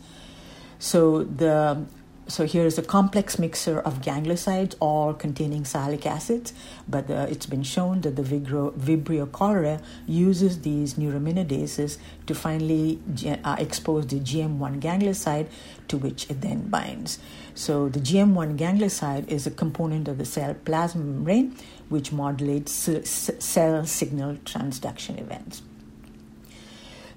So 0.78 1.24
the 1.24 1.86
so 2.28 2.44
here 2.44 2.66
is 2.66 2.76
a 2.76 2.82
complex 2.82 3.38
mixture 3.38 3.80
of 3.80 4.00
gangliosides, 4.00 4.74
all 4.80 5.14
containing 5.14 5.62
sialic 5.62 6.06
acids, 6.06 6.52
but 6.88 7.08
uh, 7.08 7.26
it's 7.28 7.46
been 7.46 7.62
shown 7.62 8.00
that 8.00 8.16
the 8.16 8.22
Vibrio, 8.22 8.72
Vibrio 8.76 9.26
cholerae 9.26 9.80
uses 10.06 10.62
these 10.62 10.94
neuraminases 10.94 11.98
to 12.26 12.34
finally 12.34 13.00
uh, 13.44 13.56
expose 13.60 14.08
the 14.08 14.18
GM1 14.18 14.80
ganglioside 14.80 15.46
to 15.86 15.96
which 15.96 16.28
it 16.28 16.40
then 16.40 16.68
binds. 16.68 17.20
So 17.54 17.88
the 17.88 18.00
GM1 18.00 18.58
ganglioside 18.58 19.28
is 19.28 19.46
a 19.46 19.50
component 19.52 20.08
of 20.08 20.18
the 20.18 20.24
cell 20.24 20.54
plasma 20.64 21.04
membrane 21.04 21.56
which 21.88 22.10
modulates 22.10 22.72
cell 22.72 23.86
signal 23.86 24.36
transduction 24.44 25.20
events. 25.20 25.62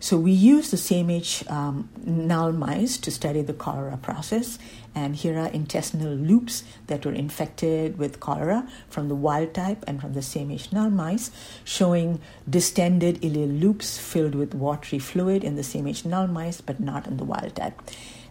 So 0.01 0.17
we 0.17 0.31
use 0.31 0.71
the 0.71 0.77
SAMH 0.77 1.51
um, 1.51 1.89
null 2.05 2.53
mice 2.53 2.97
to 2.99 3.11
study 3.11 3.41
the 3.41 3.53
cholera 3.53 3.97
process, 3.97 4.57
and 4.95 5.13
here 5.13 5.37
are 5.37 5.47
intestinal 5.49 6.13
loops 6.13 6.63
that 6.87 7.05
were 7.05 7.11
infected 7.11 7.97
with 7.97 8.21
cholera 8.21 8.65
from 8.89 9.09
the 9.09 9.15
wild 9.15 9.53
type 9.53 9.83
and 9.87 9.99
from 9.99 10.13
the 10.13 10.21
SAMH 10.21 10.71
null 10.71 10.89
mice, 10.89 11.31
showing 11.65 12.21
distended 12.49 13.21
ileal 13.21 13.59
loops 13.59 13.97
filled 13.97 14.35
with 14.35 14.55
watery 14.55 14.99
fluid 14.99 15.43
in 15.43 15.55
the 15.55 15.63
SAMH 15.63 16.05
null 16.05 16.27
mice, 16.27 16.61
but 16.61 16.79
not 16.79 17.05
in 17.05 17.17
the 17.17 17.25
wild 17.25 17.55
type 17.57 17.81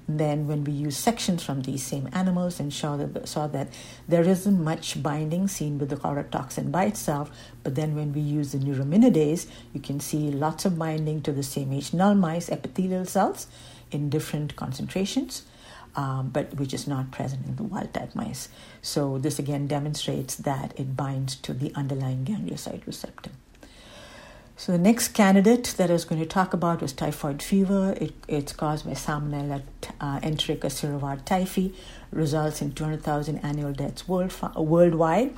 then 0.08 0.46
when 0.46 0.64
we 0.64 0.72
use 0.72 0.96
sections 0.96 1.44
from 1.44 1.62
these 1.62 1.82
same 1.82 2.08
animals 2.12 2.58
and 2.58 2.72
saw 2.72 2.96
that, 2.96 3.28
saw 3.28 3.46
that 3.48 3.68
there 4.08 4.22
isn't 4.22 4.64
much 4.64 5.02
binding 5.02 5.46
seen 5.48 5.78
with 5.78 5.90
the 5.90 5.96
cholera 5.96 6.24
toxin 6.24 6.70
by 6.70 6.86
itself, 6.86 7.30
but 7.62 7.74
then 7.74 7.94
when 7.94 8.14
we 8.14 8.20
use 8.20 8.52
the 8.52 8.58
neuraminidase, 8.58 9.46
you 9.74 9.80
can 9.80 10.00
see 10.00 10.30
lots 10.30 10.64
of 10.64 10.78
binding 10.78 11.20
to 11.22 11.32
the 11.32 11.42
SAMH 11.42 11.92
null 11.92 12.14
mice 12.14 12.48
epithelial 12.48 13.04
cells 13.04 13.48
in 13.90 14.08
different 14.08 14.56
concentrations. 14.56 15.42
Um, 15.96 16.28
but 16.28 16.54
which 16.54 16.74
is 16.74 16.86
not 16.86 17.10
present 17.10 17.46
in 17.46 17.56
the 17.56 17.64
wild 17.64 17.92
type 17.92 18.14
mice. 18.14 18.50
So, 18.82 19.18
this 19.18 19.40
again 19.40 19.66
demonstrates 19.66 20.36
that 20.36 20.78
it 20.78 20.94
binds 20.96 21.34
to 21.36 21.52
the 21.52 21.74
underlying 21.74 22.24
ganglioside 22.24 22.86
receptor. 22.86 23.30
So 24.58 24.72
the 24.72 24.78
next 24.78 25.14
candidate 25.14 25.72
that 25.76 25.88
I 25.88 25.92
was 25.92 26.04
going 26.04 26.20
to 26.20 26.26
talk 26.26 26.52
about 26.52 26.82
was 26.82 26.92
typhoid 26.92 27.44
fever. 27.44 27.94
It, 28.00 28.12
it's 28.26 28.52
caused 28.52 28.84
by 28.84 28.90
Salmonella 28.90 29.62
uh, 30.00 30.18
enterica 30.18 30.66
cerevisiae 30.66 31.24
typhi, 31.24 31.72
results 32.10 32.60
in 32.60 32.72
200,000 32.72 33.38
annual 33.38 33.72
deaths 33.72 34.08
world, 34.08 34.34
worldwide. 34.56 35.36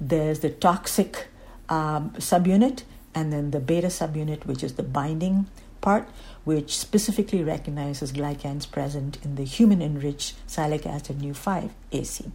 There's 0.00 0.40
the 0.40 0.48
toxic 0.48 1.26
um, 1.68 2.12
subunit 2.12 2.84
and 3.14 3.30
then 3.30 3.50
the 3.50 3.60
beta 3.60 3.88
subunit, 3.88 4.46
which 4.46 4.64
is 4.64 4.72
the 4.76 4.82
binding 4.82 5.48
part, 5.82 6.08
which 6.44 6.74
specifically 6.74 7.44
recognizes 7.44 8.10
glycans 8.10 8.70
present 8.70 9.18
in 9.22 9.34
the 9.34 9.44
human 9.44 9.82
enriched 9.82 10.34
sialic 10.48 10.86
acid 10.86 11.18
nu5 11.18 11.68
AC. 11.92 12.32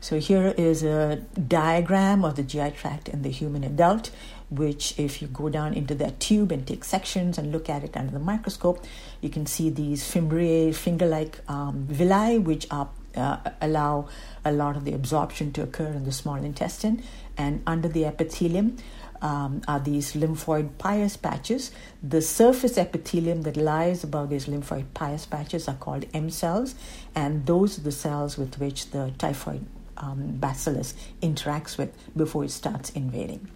So 0.00 0.20
here 0.20 0.54
is 0.58 0.82
a 0.82 1.24
diagram 1.48 2.24
of 2.24 2.36
the 2.36 2.42
GI 2.42 2.72
tract 2.72 3.08
in 3.08 3.22
the 3.22 3.30
human 3.30 3.64
adult 3.64 4.10
which 4.50 4.98
if 4.98 5.20
you 5.20 5.28
go 5.28 5.48
down 5.48 5.74
into 5.74 5.94
that 5.94 6.20
tube 6.20 6.52
and 6.52 6.66
take 6.66 6.84
sections 6.84 7.38
and 7.38 7.52
look 7.52 7.68
at 7.68 7.82
it 7.82 7.96
under 7.96 8.12
the 8.12 8.18
microscope, 8.18 8.84
you 9.20 9.28
can 9.28 9.46
see 9.46 9.70
these 9.70 10.02
fimbriae, 10.04 10.74
finger-like 10.74 11.40
um, 11.48 11.86
villi, 11.88 12.38
which 12.38 12.66
are, 12.70 12.88
uh, 13.16 13.38
allow 13.60 14.08
a 14.44 14.52
lot 14.52 14.76
of 14.76 14.84
the 14.84 14.92
absorption 14.92 15.52
to 15.52 15.62
occur 15.62 15.88
in 15.88 16.04
the 16.04 16.12
small 16.12 16.36
intestine. 16.36 17.02
And 17.36 17.62
under 17.66 17.88
the 17.88 18.04
epithelium 18.06 18.76
um, 19.20 19.62
are 19.66 19.80
these 19.80 20.12
lymphoid 20.12 20.78
pious 20.78 21.16
patches. 21.16 21.70
The 22.02 22.22
surface 22.22 22.78
epithelium 22.78 23.42
that 23.42 23.56
lies 23.56 24.04
above 24.04 24.30
these 24.30 24.46
lymphoid 24.46 24.86
pious 24.94 25.26
patches 25.26 25.68
are 25.68 25.74
called 25.74 26.06
M 26.14 26.30
cells, 26.30 26.74
and 27.14 27.46
those 27.46 27.78
are 27.78 27.82
the 27.82 27.92
cells 27.92 28.36
with 28.36 28.58
which 28.58 28.90
the 28.90 29.12
typhoid 29.18 29.66
um, 29.96 30.32
bacillus 30.36 30.94
interacts 31.22 31.78
with 31.78 31.92
before 32.16 32.44
it 32.44 32.50
starts 32.50 32.90
invading. 32.90 33.48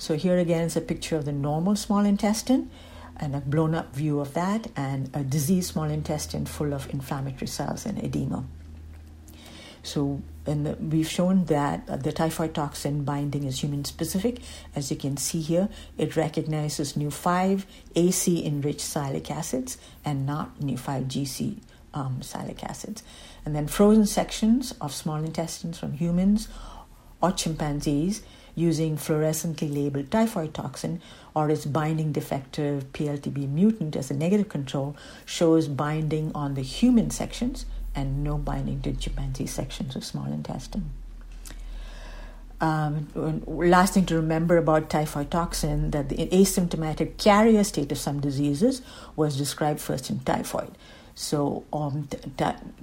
So 0.00 0.16
here 0.16 0.38
again 0.38 0.62
is 0.62 0.78
a 0.78 0.80
picture 0.80 1.16
of 1.16 1.26
the 1.26 1.32
normal 1.32 1.76
small 1.76 2.06
intestine 2.06 2.70
and 3.18 3.36
a 3.36 3.40
blown 3.42 3.74
up 3.74 3.94
view 3.94 4.18
of 4.18 4.32
that 4.32 4.68
and 4.74 5.10
a 5.12 5.22
diseased 5.22 5.72
small 5.72 5.84
intestine 5.84 6.46
full 6.46 6.72
of 6.72 6.88
inflammatory 6.88 7.46
cells 7.46 7.84
and 7.84 8.02
edema. 8.02 8.46
So 9.82 10.22
and 10.46 10.90
we've 10.90 11.06
shown 11.06 11.44
that 11.44 12.02
the 12.02 12.12
typhoid 12.12 12.54
toxin 12.54 13.04
binding 13.04 13.44
is 13.44 13.60
human 13.60 13.84
specific. 13.84 14.40
As 14.74 14.90
you 14.90 14.96
can 14.96 15.18
see 15.18 15.42
here, 15.42 15.68
it 15.98 16.16
recognizes 16.16 16.94
Nu5 16.94 17.66
AC 17.94 18.46
enriched 18.46 18.80
sialic 18.80 19.30
acids 19.30 19.76
and 20.02 20.24
not 20.24 20.58
Nu5 20.60 21.08
GC 21.08 21.58
um, 21.92 22.20
sialic 22.22 22.64
acids. 22.64 23.02
And 23.44 23.54
then 23.54 23.66
frozen 23.66 24.06
sections 24.06 24.72
of 24.80 24.94
small 24.94 25.16
intestines 25.16 25.78
from 25.78 25.92
humans 25.92 26.48
or 27.20 27.32
chimpanzees 27.32 28.22
using 28.54 28.96
fluorescently 28.96 29.72
labeled 29.72 30.10
typhoid 30.10 30.54
toxin 30.54 31.00
or 31.34 31.50
its 31.50 31.64
binding 31.64 32.12
defective 32.12 32.92
PLTB 32.92 33.48
mutant 33.48 33.96
as 33.96 34.10
a 34.10 34.14
negative 34.14 34.48
control 34.48 34.96
shows 35.24 35.68
binding 35.68 36.32
on 36.34 36.54
the 36.54 36.62
human 36.62 37.10
sections 37.10 37.66
and 37.94 38.22
no 38.22 38.38
binding 38.38 38.80
to 38.82 38.92
chimpanzee 38.92 39.46
sections 39.46 39.96
of 39.96 40.04
small 40.04 40.26
intestine. 40.26 40.90
Um, 42.60 43.08
last 43.46 43.94
thing 43.94 44.04
to 44.06 44.16
remember 44.16 44.58
about 44.58 44.90
typhoid 44.90 45.30
toxin 45.30 45.92
that 45.92 46.10
the 46.10 46.26
asymptomatic 46.28 47.16
carrier 47.16 47.64
state 47.64 47.90
of 47.90 47.96
some 47.96 48.20
diseases 48.20 48.82
was 49.16 49.38
described 49.38 49.80
first 49.80 50.10
in 50.10 50.20
typhoid. 50.20 50.76
So, 51.20 51.64
um, 51.70 52.08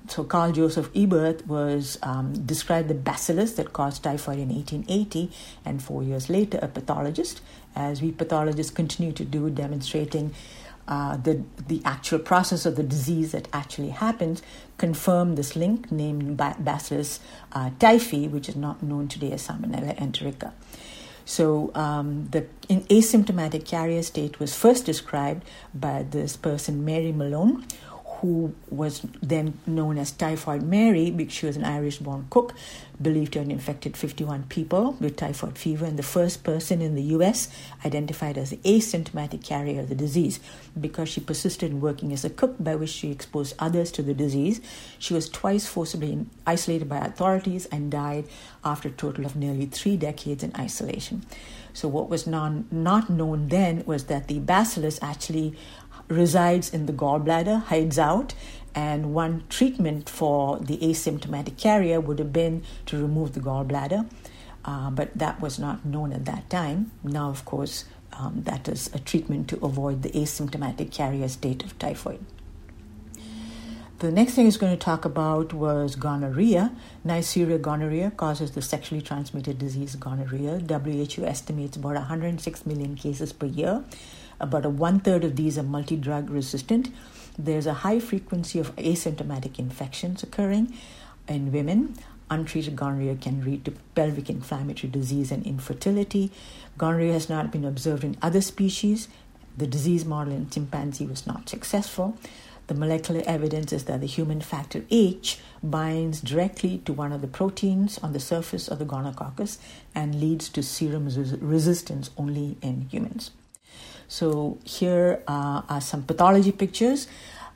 so 0.08 0.24
Carl 0.24 0.52
Joseph 0.52 0.92
Ebert 0.96 1.48
was 1.48 1.98
um, 2.04 2.34
described 2.46 2.88
the 2.88 2.94
bacillus 2.94 3.54
that 3.54 3.74
caused 3.74 4.04
typhoid 4.04 4.38
in 4.38 4.50
1880, 4.50 5.32
and 5.66 5.82
four 5.82 6.04
years 6.04 6.30
later, 6.30 6.60
a 6.62 6.68
pathologist, 6.68 7.42
as 7.76 8.00
we 8.00 8.12
pathologists 8.12 8.72
continue 8.72 9.12
to 9.14 9.26
do, 9.26 9.50
demonstrating 9.50 10.36
uh, 10.88 11.18
the 11.18 11.42
the 11.68 11.82
actual 11.84 12.20
process 12.20 12.68
of 12.68 12.76
the 12.76 12.84
disease 12.84 13.32
that 13.32 13.48
actually 13.54 13.90
happens, 13.90 14.44
confirmed 14.78 15.36
this 15.36 15.56
link 15.56 15.92
named 15.92 16.38
Bacillus 16.38 17.20
uh, 17.54 17.72
typhi, 17.80 18.30
which 18.30 18.48
is 18.48 18.56
not 18.56 18.84
known 18.84 19.08
today 19.08 19.32
as 19.32 19.48
Salmonella 19.48 19.98
enterica. 19.98 20.54
So 21.26 21.72
um, 21.74 22.28
the 22.30 22.46
asymptomatic 22.70 23.66
carrier 23.66 24.04
state 24.04 24.40
was 24.40 24.56
first 24.56 24.86
described 24.86 25.44
by 25.74 26.04
this 26.04 26.38
person, 26.38 26.86
Mary 26.86 27.12
Malone, 27.12 27.66
who 28.22 28.56
was 28.70 29.02
then 29.22 29.60
known 29.68 29.98
as 29.98 30.12
Typhoid 30.12 30.64
Mary 30.64 31.12
because 31.12 31.34
she 31.34 31.46
was 31.46 31.56
an 31.56 31.64
Irish 31.64 32.00
born 32.00 32.26
cook, 32.30 32.54
believed 33.00 33.34
to 33.34 33.40
have 33.40 33.50
infected 33.50 33.96
51 33.96 34.44
people 34.50 34.94
with 35.00 35.16
typhoid 35.16 35.58
fever, 35.58 35.86
and 35.86 36.00
the 36.00 36.04
first 36.04 36.44
person 36.44 36.82
in 36.82 36.96
the 36.96 37.04
US 37.04 37.48
identified 37.86 38.38
as 38.38 38.50
the 38.50 38.58
asymptomatic 38.58 39.44
carrier 39.44 39.82
of 39.82 39.90
the 39.90 39.96
disease. 39.96 40.40
Because 40.80 41.10
she 41.10 41.22
persisted 41.22 41.72
in 41.72 41.82
working 41.82 42.12
as 42.12 42.26
a 42.26 42.30
cook, 42.30 42.56
by 42.60 42.76
which 42.76 42.90
she 42.90 43.12
exposed 43.12 43.56
others 43.60 43.92
to 43.92 44.02
the 44.02 44.16
disease, 44.16 44.62
she 44.98 45.14
was 45.14 45.30
twice 45.30 45.68
forcibly 45.68 46.26
isolated 46.46 46.90
by 46.90 46.98
authorities 46.98 47.68
and 47.68 47.92
died 47.92 48.26
after 48.66 48.90
a 48.90 48.92
total 48.92 49.26
of 49.26 49.36
nearly 49.36 49.68
three 49.68 49.96
decades 49.96 50.44
in 50.44 50.56
isolation. 50.58 51.24
So, 51.74 51.88
what 51.88 52.10
was 52.10 52.26
non, 52.26 52.68
not 52.72 53.08
known 53.08 53.50
then 53.50 53.84
was 53.86 54.06
that 54.06 54.28
the 54.28 54.40
bacillus 54.40 54.98
actually 55.04 55.56
resides 56.08 56.74
in 56.74 56.86
the 56.86 56.94
gallbladder, 56.94 57.64
hides 57.64 58.00
out, 58.00 58.34
and 58.74 59.14
one 59.14 59.44
treatment 59.50 60.10
for 60.10 60.60
the 60.60 60.78
asymptomatic 60.78 61.58
carrier 61.58 62.00
would 62.00 62.20
have 62.20 62.32
been 62.32 62.64
to 62.86 63.02
remove 63.02 63.34
the 63.34 63.40
gallbladder, 63.40 64.10
uh, 64.66 64.90
but 64.92 65.18
that 65.18 65.42
was 65.42 65.58
not 65.58 65.86
known 65.86 66.14
at 66.14 66.26
that 66.26 66.50
time. 66.50 66.92
Now, 67.04 67.30
of 67.30 67.44
course, 67.46 67.86
um, 68.14 68.44
that 68.44 68.68
is 68.68 68.90
a 68.94 69.00
treatment 69.00 69.48
to 69.50 69.66
avoid 69.66 70.04
the 70.04 70.10
asymptomatic 70.10 70.92
carrier 70.92 71.28
state 71.28 71.64
of 71.64 71.78
typhoid. 71.80 72.24
The 74.00 74.12
next 74.12 74.36
thing 74.36 74.46
was 74.46 74.58
going 74.58 74.78
to 74.78 74.78
talk 74.78 75.06
about 75.06 75.54
was 75.54 75.96
gonorrhea. 75.96 76.72
Neisseria 77.04 77.60
gonorrhea 77.60 78.12
causes 78.12 78.52
the 78.52 78.62
sexually 78.62 79.02
transmitted 79.02 79.58
disease 79.58 79.96
gonorrhea. 79.96 80.60
WHO 80.60 81.26
estimates 81.26 81.78
about 81.78 81.96
106 81.96 82.66
million 82.68 82.94
cases 82.96 83.34
per 83.34 83.48
year. 83.48 83.84
About 84.40 84.66
one 84.66 85.00
third 85.00 85.24
of 85.24 85.36
these 85.36 85.58
are 85.58 85.64
multi 85.64 85.96
drug 85.96 86.30
resistant. 86.30 86.90
There's 87.38 87.68
a 87.68 87.74
high 87.86 88.00
frequency 88.00 88.60
of 88.60 88.76
asymptomatic 88.76 89.60
infections 89.60 90.24
occurring 90.24 90.74
in 91.28 91.52
women. 91.52 91.96
Untreated 92.30 92.76
gonorrhea 92.76 93.16
can 93.16 93.44
lead 93.46 93.64
to 93.66 93.74
pelvic 93.96 94.30
inflammatory 94.30 94.92
disease 94.92 95.32
and 95.32 95.46
infertility. 95.46 96.32
Gonorrhea 96.78 97.14
has 97.14 97.30
not 97.30 97.52
been 97.52 97.64
observed 97.64 98.04
in 98.04 98.18
other 98.22 98.42
species. 98.42 99.08
The 99.58 99.68
disease 99.68 100.06
model 100.06 100.34
in 100.34 100.50
chimpanzee 100.50 101.06
was 101.06 101.26
not 101.26 101.48
successful. 101.48 102.18
The 102.68 102.74
molecular 102.74 103.24
evidence 103.26 103.72
is 103.72 103.86
that 103.86 104.02
the 104.02 104.08
human 104.08 104.42
factor 104.42 104.84
H 104.92 105.40
binds 105.64 106.20
directly 106.20 106.80
to 106.80 106.92
one 106.92 107.14
of 107.14 107.22
the 107.22 107.28
proteins 107.28 107.98
on 108.00 108.12
the 108.12 108.20
surface 108.20 108.68
of 108.68 108.78
the 108.78 108.86
gonococcus 108.86 109.58
and 109.96 110.20
leads 110.20 110.50
to 110.50 110.62
serum 110.62 111.06
resistance 111.40 112.12
only 112.18 112.58
in 112.62 112.88
humans. 112.92 113.32
So 114.08 114.58
here 114.64 115.24
uh, 115.28 115.62
are 115.68 115.82
some 115.82 116.04
pathology 116.04 116.52
pictures 116.52 117.08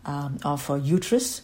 um, 0.06 0.40
of 0.44 0.70
a 0.70 0.80
uterus 0.80 1.42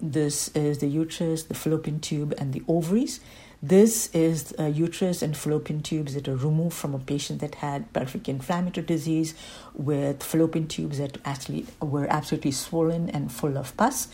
This 0.00 0.48
is 0.48 0.78
the 0.78 0.86
uterus, 0.86 1.44
the 1.44 1.54
fallopian 1.54 2.00
tube, 2.00 2.34
and 2.36 2.52
the 2.52 2.62
ovaries. 2.68 3.20
This 3.62 4.14
is 4.14 4.54
uterus 4.58 5.22
and 5.22 5.34
fallopian 5.34 5.80
tubes 5.82 6.12
that 6.14 6.28
are 6.28 6.36
removed 6.36 6.76
from 6.76 6.94
a 6.94 6.98
patient 6.98 7.40
that 7.40 7.56
had 7.56 7.90
pelvic 7.94 8.28
inflammatory 8.28 8.86
disease 8.86 9.34
with 9.72 10.22
fallopian 10.22 10.68
tubes 10.68 10.98
that 10.98 11.16
actually 11.24 11.66
were 11.80 12.06
absolutely 12.10 12.52
swollen 12.52 13.08
and 13.08 13.32
full 13.32 13.56
of 13.56 13.74
pus. 13.76 14.08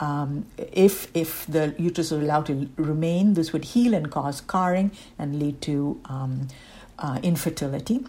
Um, 0.00 0.46
if 0.56 1.14
if 1.14 1.46
the 1.46 1.74
uterus 1.78 2.10
was 2.10 2.22
allowed 2.22 2.46
to 2.46 2.68
remain, 2.76 3.34
this 3.34 3.52
would 3.52 3.64
heal 3.64 3.92
and 3.92 4.10
cause 4.10 4.38
scarring 4.38 4.90
and 5.18 5.38
lead 5.38 5.60
to 5.62 6.00
um, 6.06 6.48
uh, 6.98 7.18
infertility. 7.22 8.04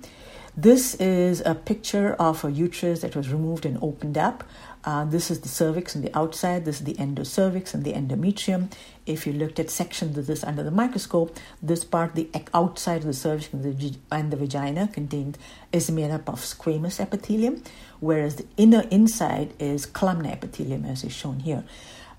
This 0.60 0.96
is 0.96 1.44
a 1.46 1.54
picture 1.54 2.14
of 2.14 2.44
a 2.44 2.52
uterus 2.52 3.02
that 3.02 3.16
was 3.16 3.30
removed 3.30 3.64
and 3.64 3.78
opened 3.80 4.18
up. 4.18 4.44
Uh, 4.84 5.06
this 5.06 5.30
is 5.30 5.42
the 5.42 5.48
cervix 5.48 5.96
on 5.96 6.02
the 6.02 6.18
outside, 6.18 6.66
this 6.66 6.80
is 6.80 6.86
the 6.86 6.96
endocervix 6.96 7.76
and 7.76 7.84
the 7.84 7.94
endometrium. 7.94 8.72
If 9.06 9.28
you 9.28 9.34
looked 9.34 9.60
at 9.60 9.70
sections 9.70 10.18
of 10.18 10.26
this 10.26 10.44
under 10.44 10.64
the 10.64 10.72
microscope, 10.72 11.38
this 11.62 11.84
part, 11.84 12.16
the 12.16 12.32
outside 12.56 13.02
of 13.02 13.04
the 13.04 13.14
cervix 13.14 13.54
and 13.54 13.64
the, 13.64 13.98
and 14.12 14.32
the 14.32 14.38
vagina, 14.38 14.88
contained 14.88 15.38
is 15.72 15.92
made 15.92 16.10
up 16.10 16.28
of 16.28 16.40
squamous 16.40 17.00
epithelium, 17.00 17.62
whereas 18.00 18.38
the 18.38 18.48
inner 18.58 18.86
inside 18.90 19.54
is 19.60 19.86
columnar 19.86 20.32
epithelium, 20.32 20.86
as 20.86 21.04
is 21.04 21.14
shown 21.14 21.42
here. 21.42 21.66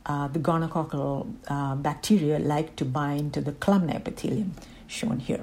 Uh, 0.06 0.28
the 0.28 0.38
gonococcal 0.38 1.34
uh, 1.48 1.74
bacteria 1.74 2.38
like 2.38 2.76
to 2.76 2.84
bind 2.84 3.34
to 3.34 3.40
the 3.40 3.52
columnar 3.52 3.96
epithelium, 3.96 4.54
shown 4.86 5.18
here. 5.18 5.42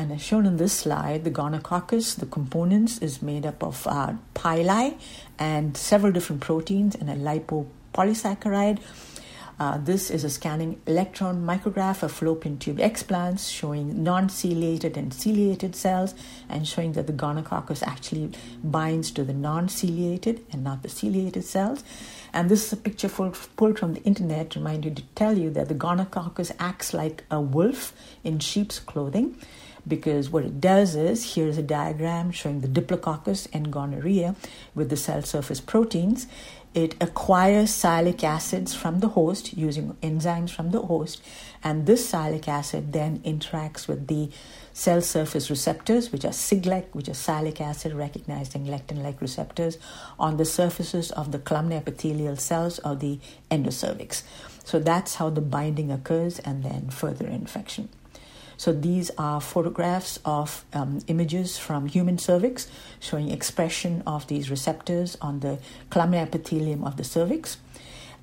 And 0.00 0.12
as 0.12 0.22
shown 0.22 0.46
in 0.46 0.56
this 0.56 0.72
slide, 0.72 1.24
the 1.24 1.30
gonococcus, 1.30 2.16
the 2.16 2.24
components, 2.24 2.96
is 3.02 3.20
made 3.20 3.44
up 3.44 3.62
of 3.62 3.86
uh, 3.86 4.14
pili 4.34 4.98
and 5.38 5.76
several 5.76 6.10
different 6.10 6.40
proteins 6.40 6.94
and 6.94 7.10
a 7.10 7.16
lipopolysaccharide. 7.16 8.78
Uh, 9.58 9.76
this 9.76 10.10
is 10.10 10.24
a 10.24 10.30
scanning 10.30 10.80
electron 10.86 11.44
micrograph 11.44 12.02
of 12.02 12.10
fallopian 12.10 12.56
tube 12.56 12.78
explants 12.78 13.52
showing 13.52 14.02
non 14.02 14.30
ciliated 14.30 14.96
and 14.96 15.12
ciliated 15.12 15.76
cells 15.76 16.14
and 16.48 16.66
showing 16.66 16.92
that 16.92 17.06
the 17.06 17.12
gonococcus 17.12 17.82
actually 17.82 18.32
binds 18.64 19.10
to 19.10 19.22
the 19.22 19.34
non 19.34 19.68
ciliated 19.68 20.42
and 20.50 20.64
not 20.64 20.82
the 20.82 20.88
ciliated 20.88 21.44
cells. 21.44 21.84
And 22.32 22.48
this 22.48 22.64
is 22.64 22.72
a 22.72 22.78
picture 22.78 23.10
pulled 23.10 23.78
from 23.78 23.92
the 23.92 24.02
internet 24.04 24.48
to 24.50 24.60
remind 24.60 24.86
you 24.86 24.92
to 24.92 25.02
tell 25.14 25.36
you 25.36 25.50
that 25.50 25.68
the 25.68 25.74
gonococcus 25.74 26.52
acts 26.58 26.94
like 26.94 27.24
a 27.30 27.38
wolf 27.38 27.92
in 28.24 28.38
sheep's 28.38 28.78
clothing 28.78 29.36
because 29.86 30.30
what 30.30 30.44
it 30.44 30.60
does 30.60 30.94
is 30.94 31.34
here's 31.34 31.58
a 31.58 31.62
diagram 31.62 32.30
showing 32.30 32.60
the 32.60 32.68
diplococcus 32.68 33.46
and 33.52 33.72
gonorrhea 33.72 34.36
with 34.74 34.90
the 34.90 34.96
cell 34.96 35.22
surface 35.22 35.60
proteins. 35.60 36.26
It 36.72 36.94
acquires 37.00 37.70
sialic 37.70 38.22
acids 38.22 38.74
from 38.74 39.00
the 39.00 39.08
host 39.08 39.54
using 39.54 39.94
enzymes 40.02 40.50
from 40.50 40.70
the 40.70 40.82
host, 40.82 41.20
and 41.64 41.84
this 41.84 42.12
sialic 42.12 42.46
acid 42.46 42.92
then 42.92 43.18
interacts 43.20 43.88
with 43.88 44.06
the 44.06 44.30
cell 44.72 45.02
surface 45.02 45.50
receptors, 45.50 46.12
which 46.12 46.24
are 46.24 46.28
Siglec, 46.28 46.86
which 46.92 47.08
are 47.08 47.12
sialic 47.12 47.60
acid 47.60 47.92
recognizing 47.92 48.66
lectin 48.66 49.02
like 49.02 49.20
receptors, 49.20 49.78
on 50.16 50.36
the 50.36 50.44
surfaces 50.44 51.10
of 51.10 51.32
the 51.32 51.40
columnar 51.40 51.78
epithelial 51.78 52.36
cells 52.36 52.78
of 52.78 53.00
the 53.00 53.18
endocervix. 53.50 54.22
So 54.62 54.78
that's 54.78 55.16
how 55.16 55.30
the 55.30 55.40
binding 55.40 55.90
occurs, 55.90 56.38
and 56.38 56.62
then 56.62 56.90
further 56.90 57.26
infection. 57.26 57.88
So 58.60 58.74
these 58.74 59.10
are 59.16 59.40
photographs 59.40 60.18
of 60.22 60.66
um, 60.74 60.98
images 61.06 61.56
from 61.56 61.86
human 61.86 62.18
cervix 62.18 62.68
showing 63.00 63.30
expression 63.30 64.02
of 64.06 64.26
these 64.26 64.50
receptors 64.50 65.16
on 65.22 65.40
the 65.40 65.58
columnar 65.88 66.24
epithelium 66.24 66.84
of 66.84 66.98
the 66.98 67.04
cervix. 67.04 67.56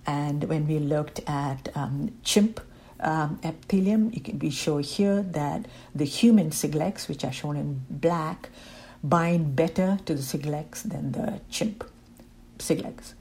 And 0.06 0.44
when 0.44 0.67
we 0.67 0.77
looked 0.77 1.22
at 1.25 1.75
um, 1.75 2.12
chimp 2.24 2.62
um, 3.00 3.39
epithelium, 3.44 4.12
you 4.13 4.22
can, 4.22 4.38
we 4.38 4.51
show 4.51 4.77
here 4.77 5.24
that 5.24 5.65
the 5.96 6.06
human 6.06 6.51
siglecs, 6.51 7.08
which 7.08 7.25
are 7.25 7.34
shown 7.34 7.58
in 7.58 7.82
black, 7.89 8.50
bind 9.03 9.56
better 9.56 9.98
to 10.06 10.13
the 10.13 10.22
siglecs 10.22 10.84
than 10.84 11.13
the 11.13 11.41
chimp 11.50 11.84
siglecs. 12.60 13.15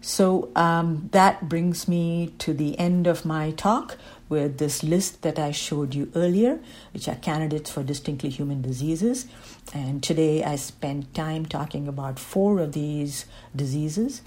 So 0.00 0.50
um, 0.56 1.10
that 1.12 1.50
brings 1.50 1.86
me 1.86 2.32
to 2.38 2.54
the 2.54 2.78
end 2.78 3.06
of 3.06 3.26
my 3.26 3.50
talk 3.50 3.98
with 4.30 4.58
this 4.58 4.82
list 4.82 5.20
that 5.22 5.38
I 5.38 5.50
showed 5.50 5.94
you 5.94 6.10
earlier, 6.14 6.60
which 6.94 7.08
are 7.08 7.16
candidates 7.16 7.68
for 7.68 7.82
distinctly 7.82 8.30
human 8.30 8.62
diseases. 8.62 9.26
And 9.74 10.02
today 10.02 10.42
I 10.42 10.56
spent 10.56 11.12
time 11.12 11.44
talking 11.44 11.86
about 11.86 12.18
four 12.18 12.60
of 12.60 12.72
these 12.72 13.26
diseases. 13.54 14.22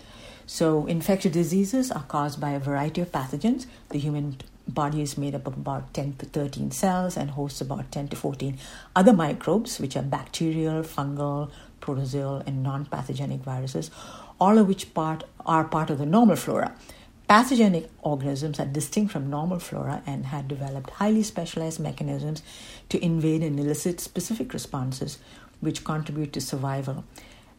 So, 0.46 0.86
infectious 0.88 1.32
diseases 1.32 1.90
are 1.90 2.04
caused 2.04 2.40
by 2.42 2.52
a 2.52 2.60
variety 2.60 3.00
of 3.00 3.14
pathogens. 3.14 3.66
The 3.90 3.98
human 3.98 4.38
body 4.68 5.02
is 5.02 5.18
made 5.18 5.36
up 5.36 5.48
of 5.48 5.54
about 5.54 5.94
10 5.94 6.16
to 6.20 6.26
13 6.26 6.72
cells 6.72 7.16
and 7.16 7.32
hosts 7.32 7.62
about 7.62 7.92
10 7.92 8.10
to 8.10 8.16
14 8.18 8.58
other 8.96 9.14
microbes, 9.14 9.80
which 9.80 9.96
are 9.96 10.04
bacterial, 10.04 10.84
fungal, 10.84 11.50
protozoal, 11.80 12.46
and 12.46 12.62
non 12.62 12.86
pathogenic 12.86 13.42
viruses, 13.42 13.90
all 14.40 14.58
of 14.58 14.68
which 14.68 14.94
part 14.94 15.24
are 15.46 15.64
part 15.64 15.90
of 15.90 15.98
the 15.98 16.06
normal 16.06 16.36
flora. 16.36 16.76
Pathogenic 17.28 17.90
organisms 18.02 18.60
are 18.60 18.66
distinct 18.66 19.12
from 19.12 19.30
normal 19.30 19.60
flora 19.60 20.04
and 20.06 20.28
had 20.28 20.48
developed 20.48 20.92
highly 20.92 21.24
specialized 21.24 21.80
mechanisms 21.80 22.44
to 22.90 23.04
invade 23.04 23.42
and 23.42 23.60
elicit 23.60 24.00
specific 24.00 24.54
responses 24.54 25.18
which 25.60 25.84
contribute 25.84 26.34
to 26.34 26.42
survival. 26.42 27.06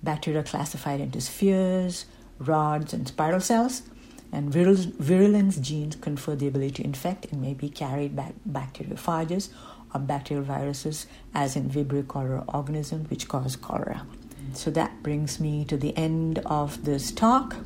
Bacteria 0.02 0.42
classified 0.42 1.00
into 1.00 1.20
spheres, 1.20 2.04
rods, 2.38 2.92
and 2.92 3.08
spiral 3.08 3.40
cells, 3.40 3.82
and 4.30 4.52
virulence 4.52 5.56
genes 5.56 5.96
confer 5.96 6.34
the 6.34 6.48
ability 6.48 6.72
to 6.72 6.84
infect 6.84 7.32
and 7.32 7.40
may 7.40 7.54
be 7.54 7.70
carried 7.70 8.14
by 8.14 8.32
bacteriophages 8.48 9.48
or 9.94 10.00
bacterial 10.00 10.44
viruses, 10.44 11.06
as 11.34 11.56
in 11.56 11.70
Vibrio 11.70 12.06
cholera 12.06 12.44
organisms, 12.48 13.08
which 13.08 13.28
cause 13.28 13.56
cholera. 13.56 14.04
So 14.52 14.70
that 14.72 15.02
brings 15.02 15.40
me 15.40 15.64
to 15.66 15.76
the 15.76 15.96
end 15.96 16.40
of 16.40 16.84
this 16.84 17.12
talk. 17.12 17.56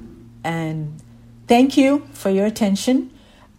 And 0.44 1.02
Thank 1.48 1.78
you 1.78 2.06
for 2.12 2.28
your 2.28 2.44
attention. 2.44 3.10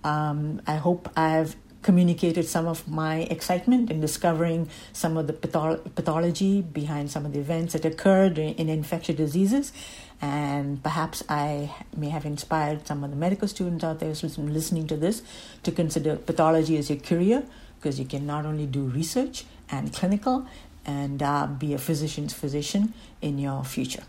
Um, 0.04 0.62
I 0.67 0.75
hope 0.75 1.10
I've 1.17 1.56
communicated 1.82 2.45
some 2.45 2.67
of 2.67 2.88
my 2.88 3.21
excitement 3.32 3.89
in 3.89 3.99
discovering 3.99 4.69
some 4.93 5.17
of 5.17 5.25
the 5.25 5.34
patholo- 5.34 5.78
pathology 5.95 6.62
behind 6.62 7.10
some 7.10 7.25
of 7.25 7.34
the 7.34 7.39
events 7.39 7.73
that 7.73 7.86
occurred 7.86 8.38
in, 8.38 8.54
in 8.56 8.69
infectious 8.69 9.15
diseases. 9.15 9.73
And 10.21 10.84
perhaps 10.84 11.23
I 11.28 11.73
may 11.97 12.10
have 12.10 12.28
inspired 12.28 12.86
some 12.86 13.04
of 13.04 13.10
the 13.10 13.15
medical 13.15 13.47
students 13.47 13.84
out 13.84 13.99
there 13.99 14.13
listening 14.13 14.86
to 14.86 14.95
this 14.95 15.23
to 15.63 15.71
consider 15.71 16.15
pathology 16.15 16.78
as 16.78 16.91
your 16.91 16.99
career 16.99 17.43
because 17.80 17.99
you 17.99 18.06
can 18.06 18.28
not 18.28 18.45
only 18.45 18.67
do 18.67 18.84
research 18.84 19.45
and 19.71 19.91
clinical 19.91 20.45
and 20.86 21.23
uh, 21.23 21.47
be 21.47 21.73
a 21.73 21.80
physician's 21.80 22.34
physician 22.34 22.93
in 23.19 23.39
your 23.39 23.63
future. 23.63 24.04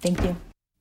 Thank 0.00 0.22
you. 0.22 0.55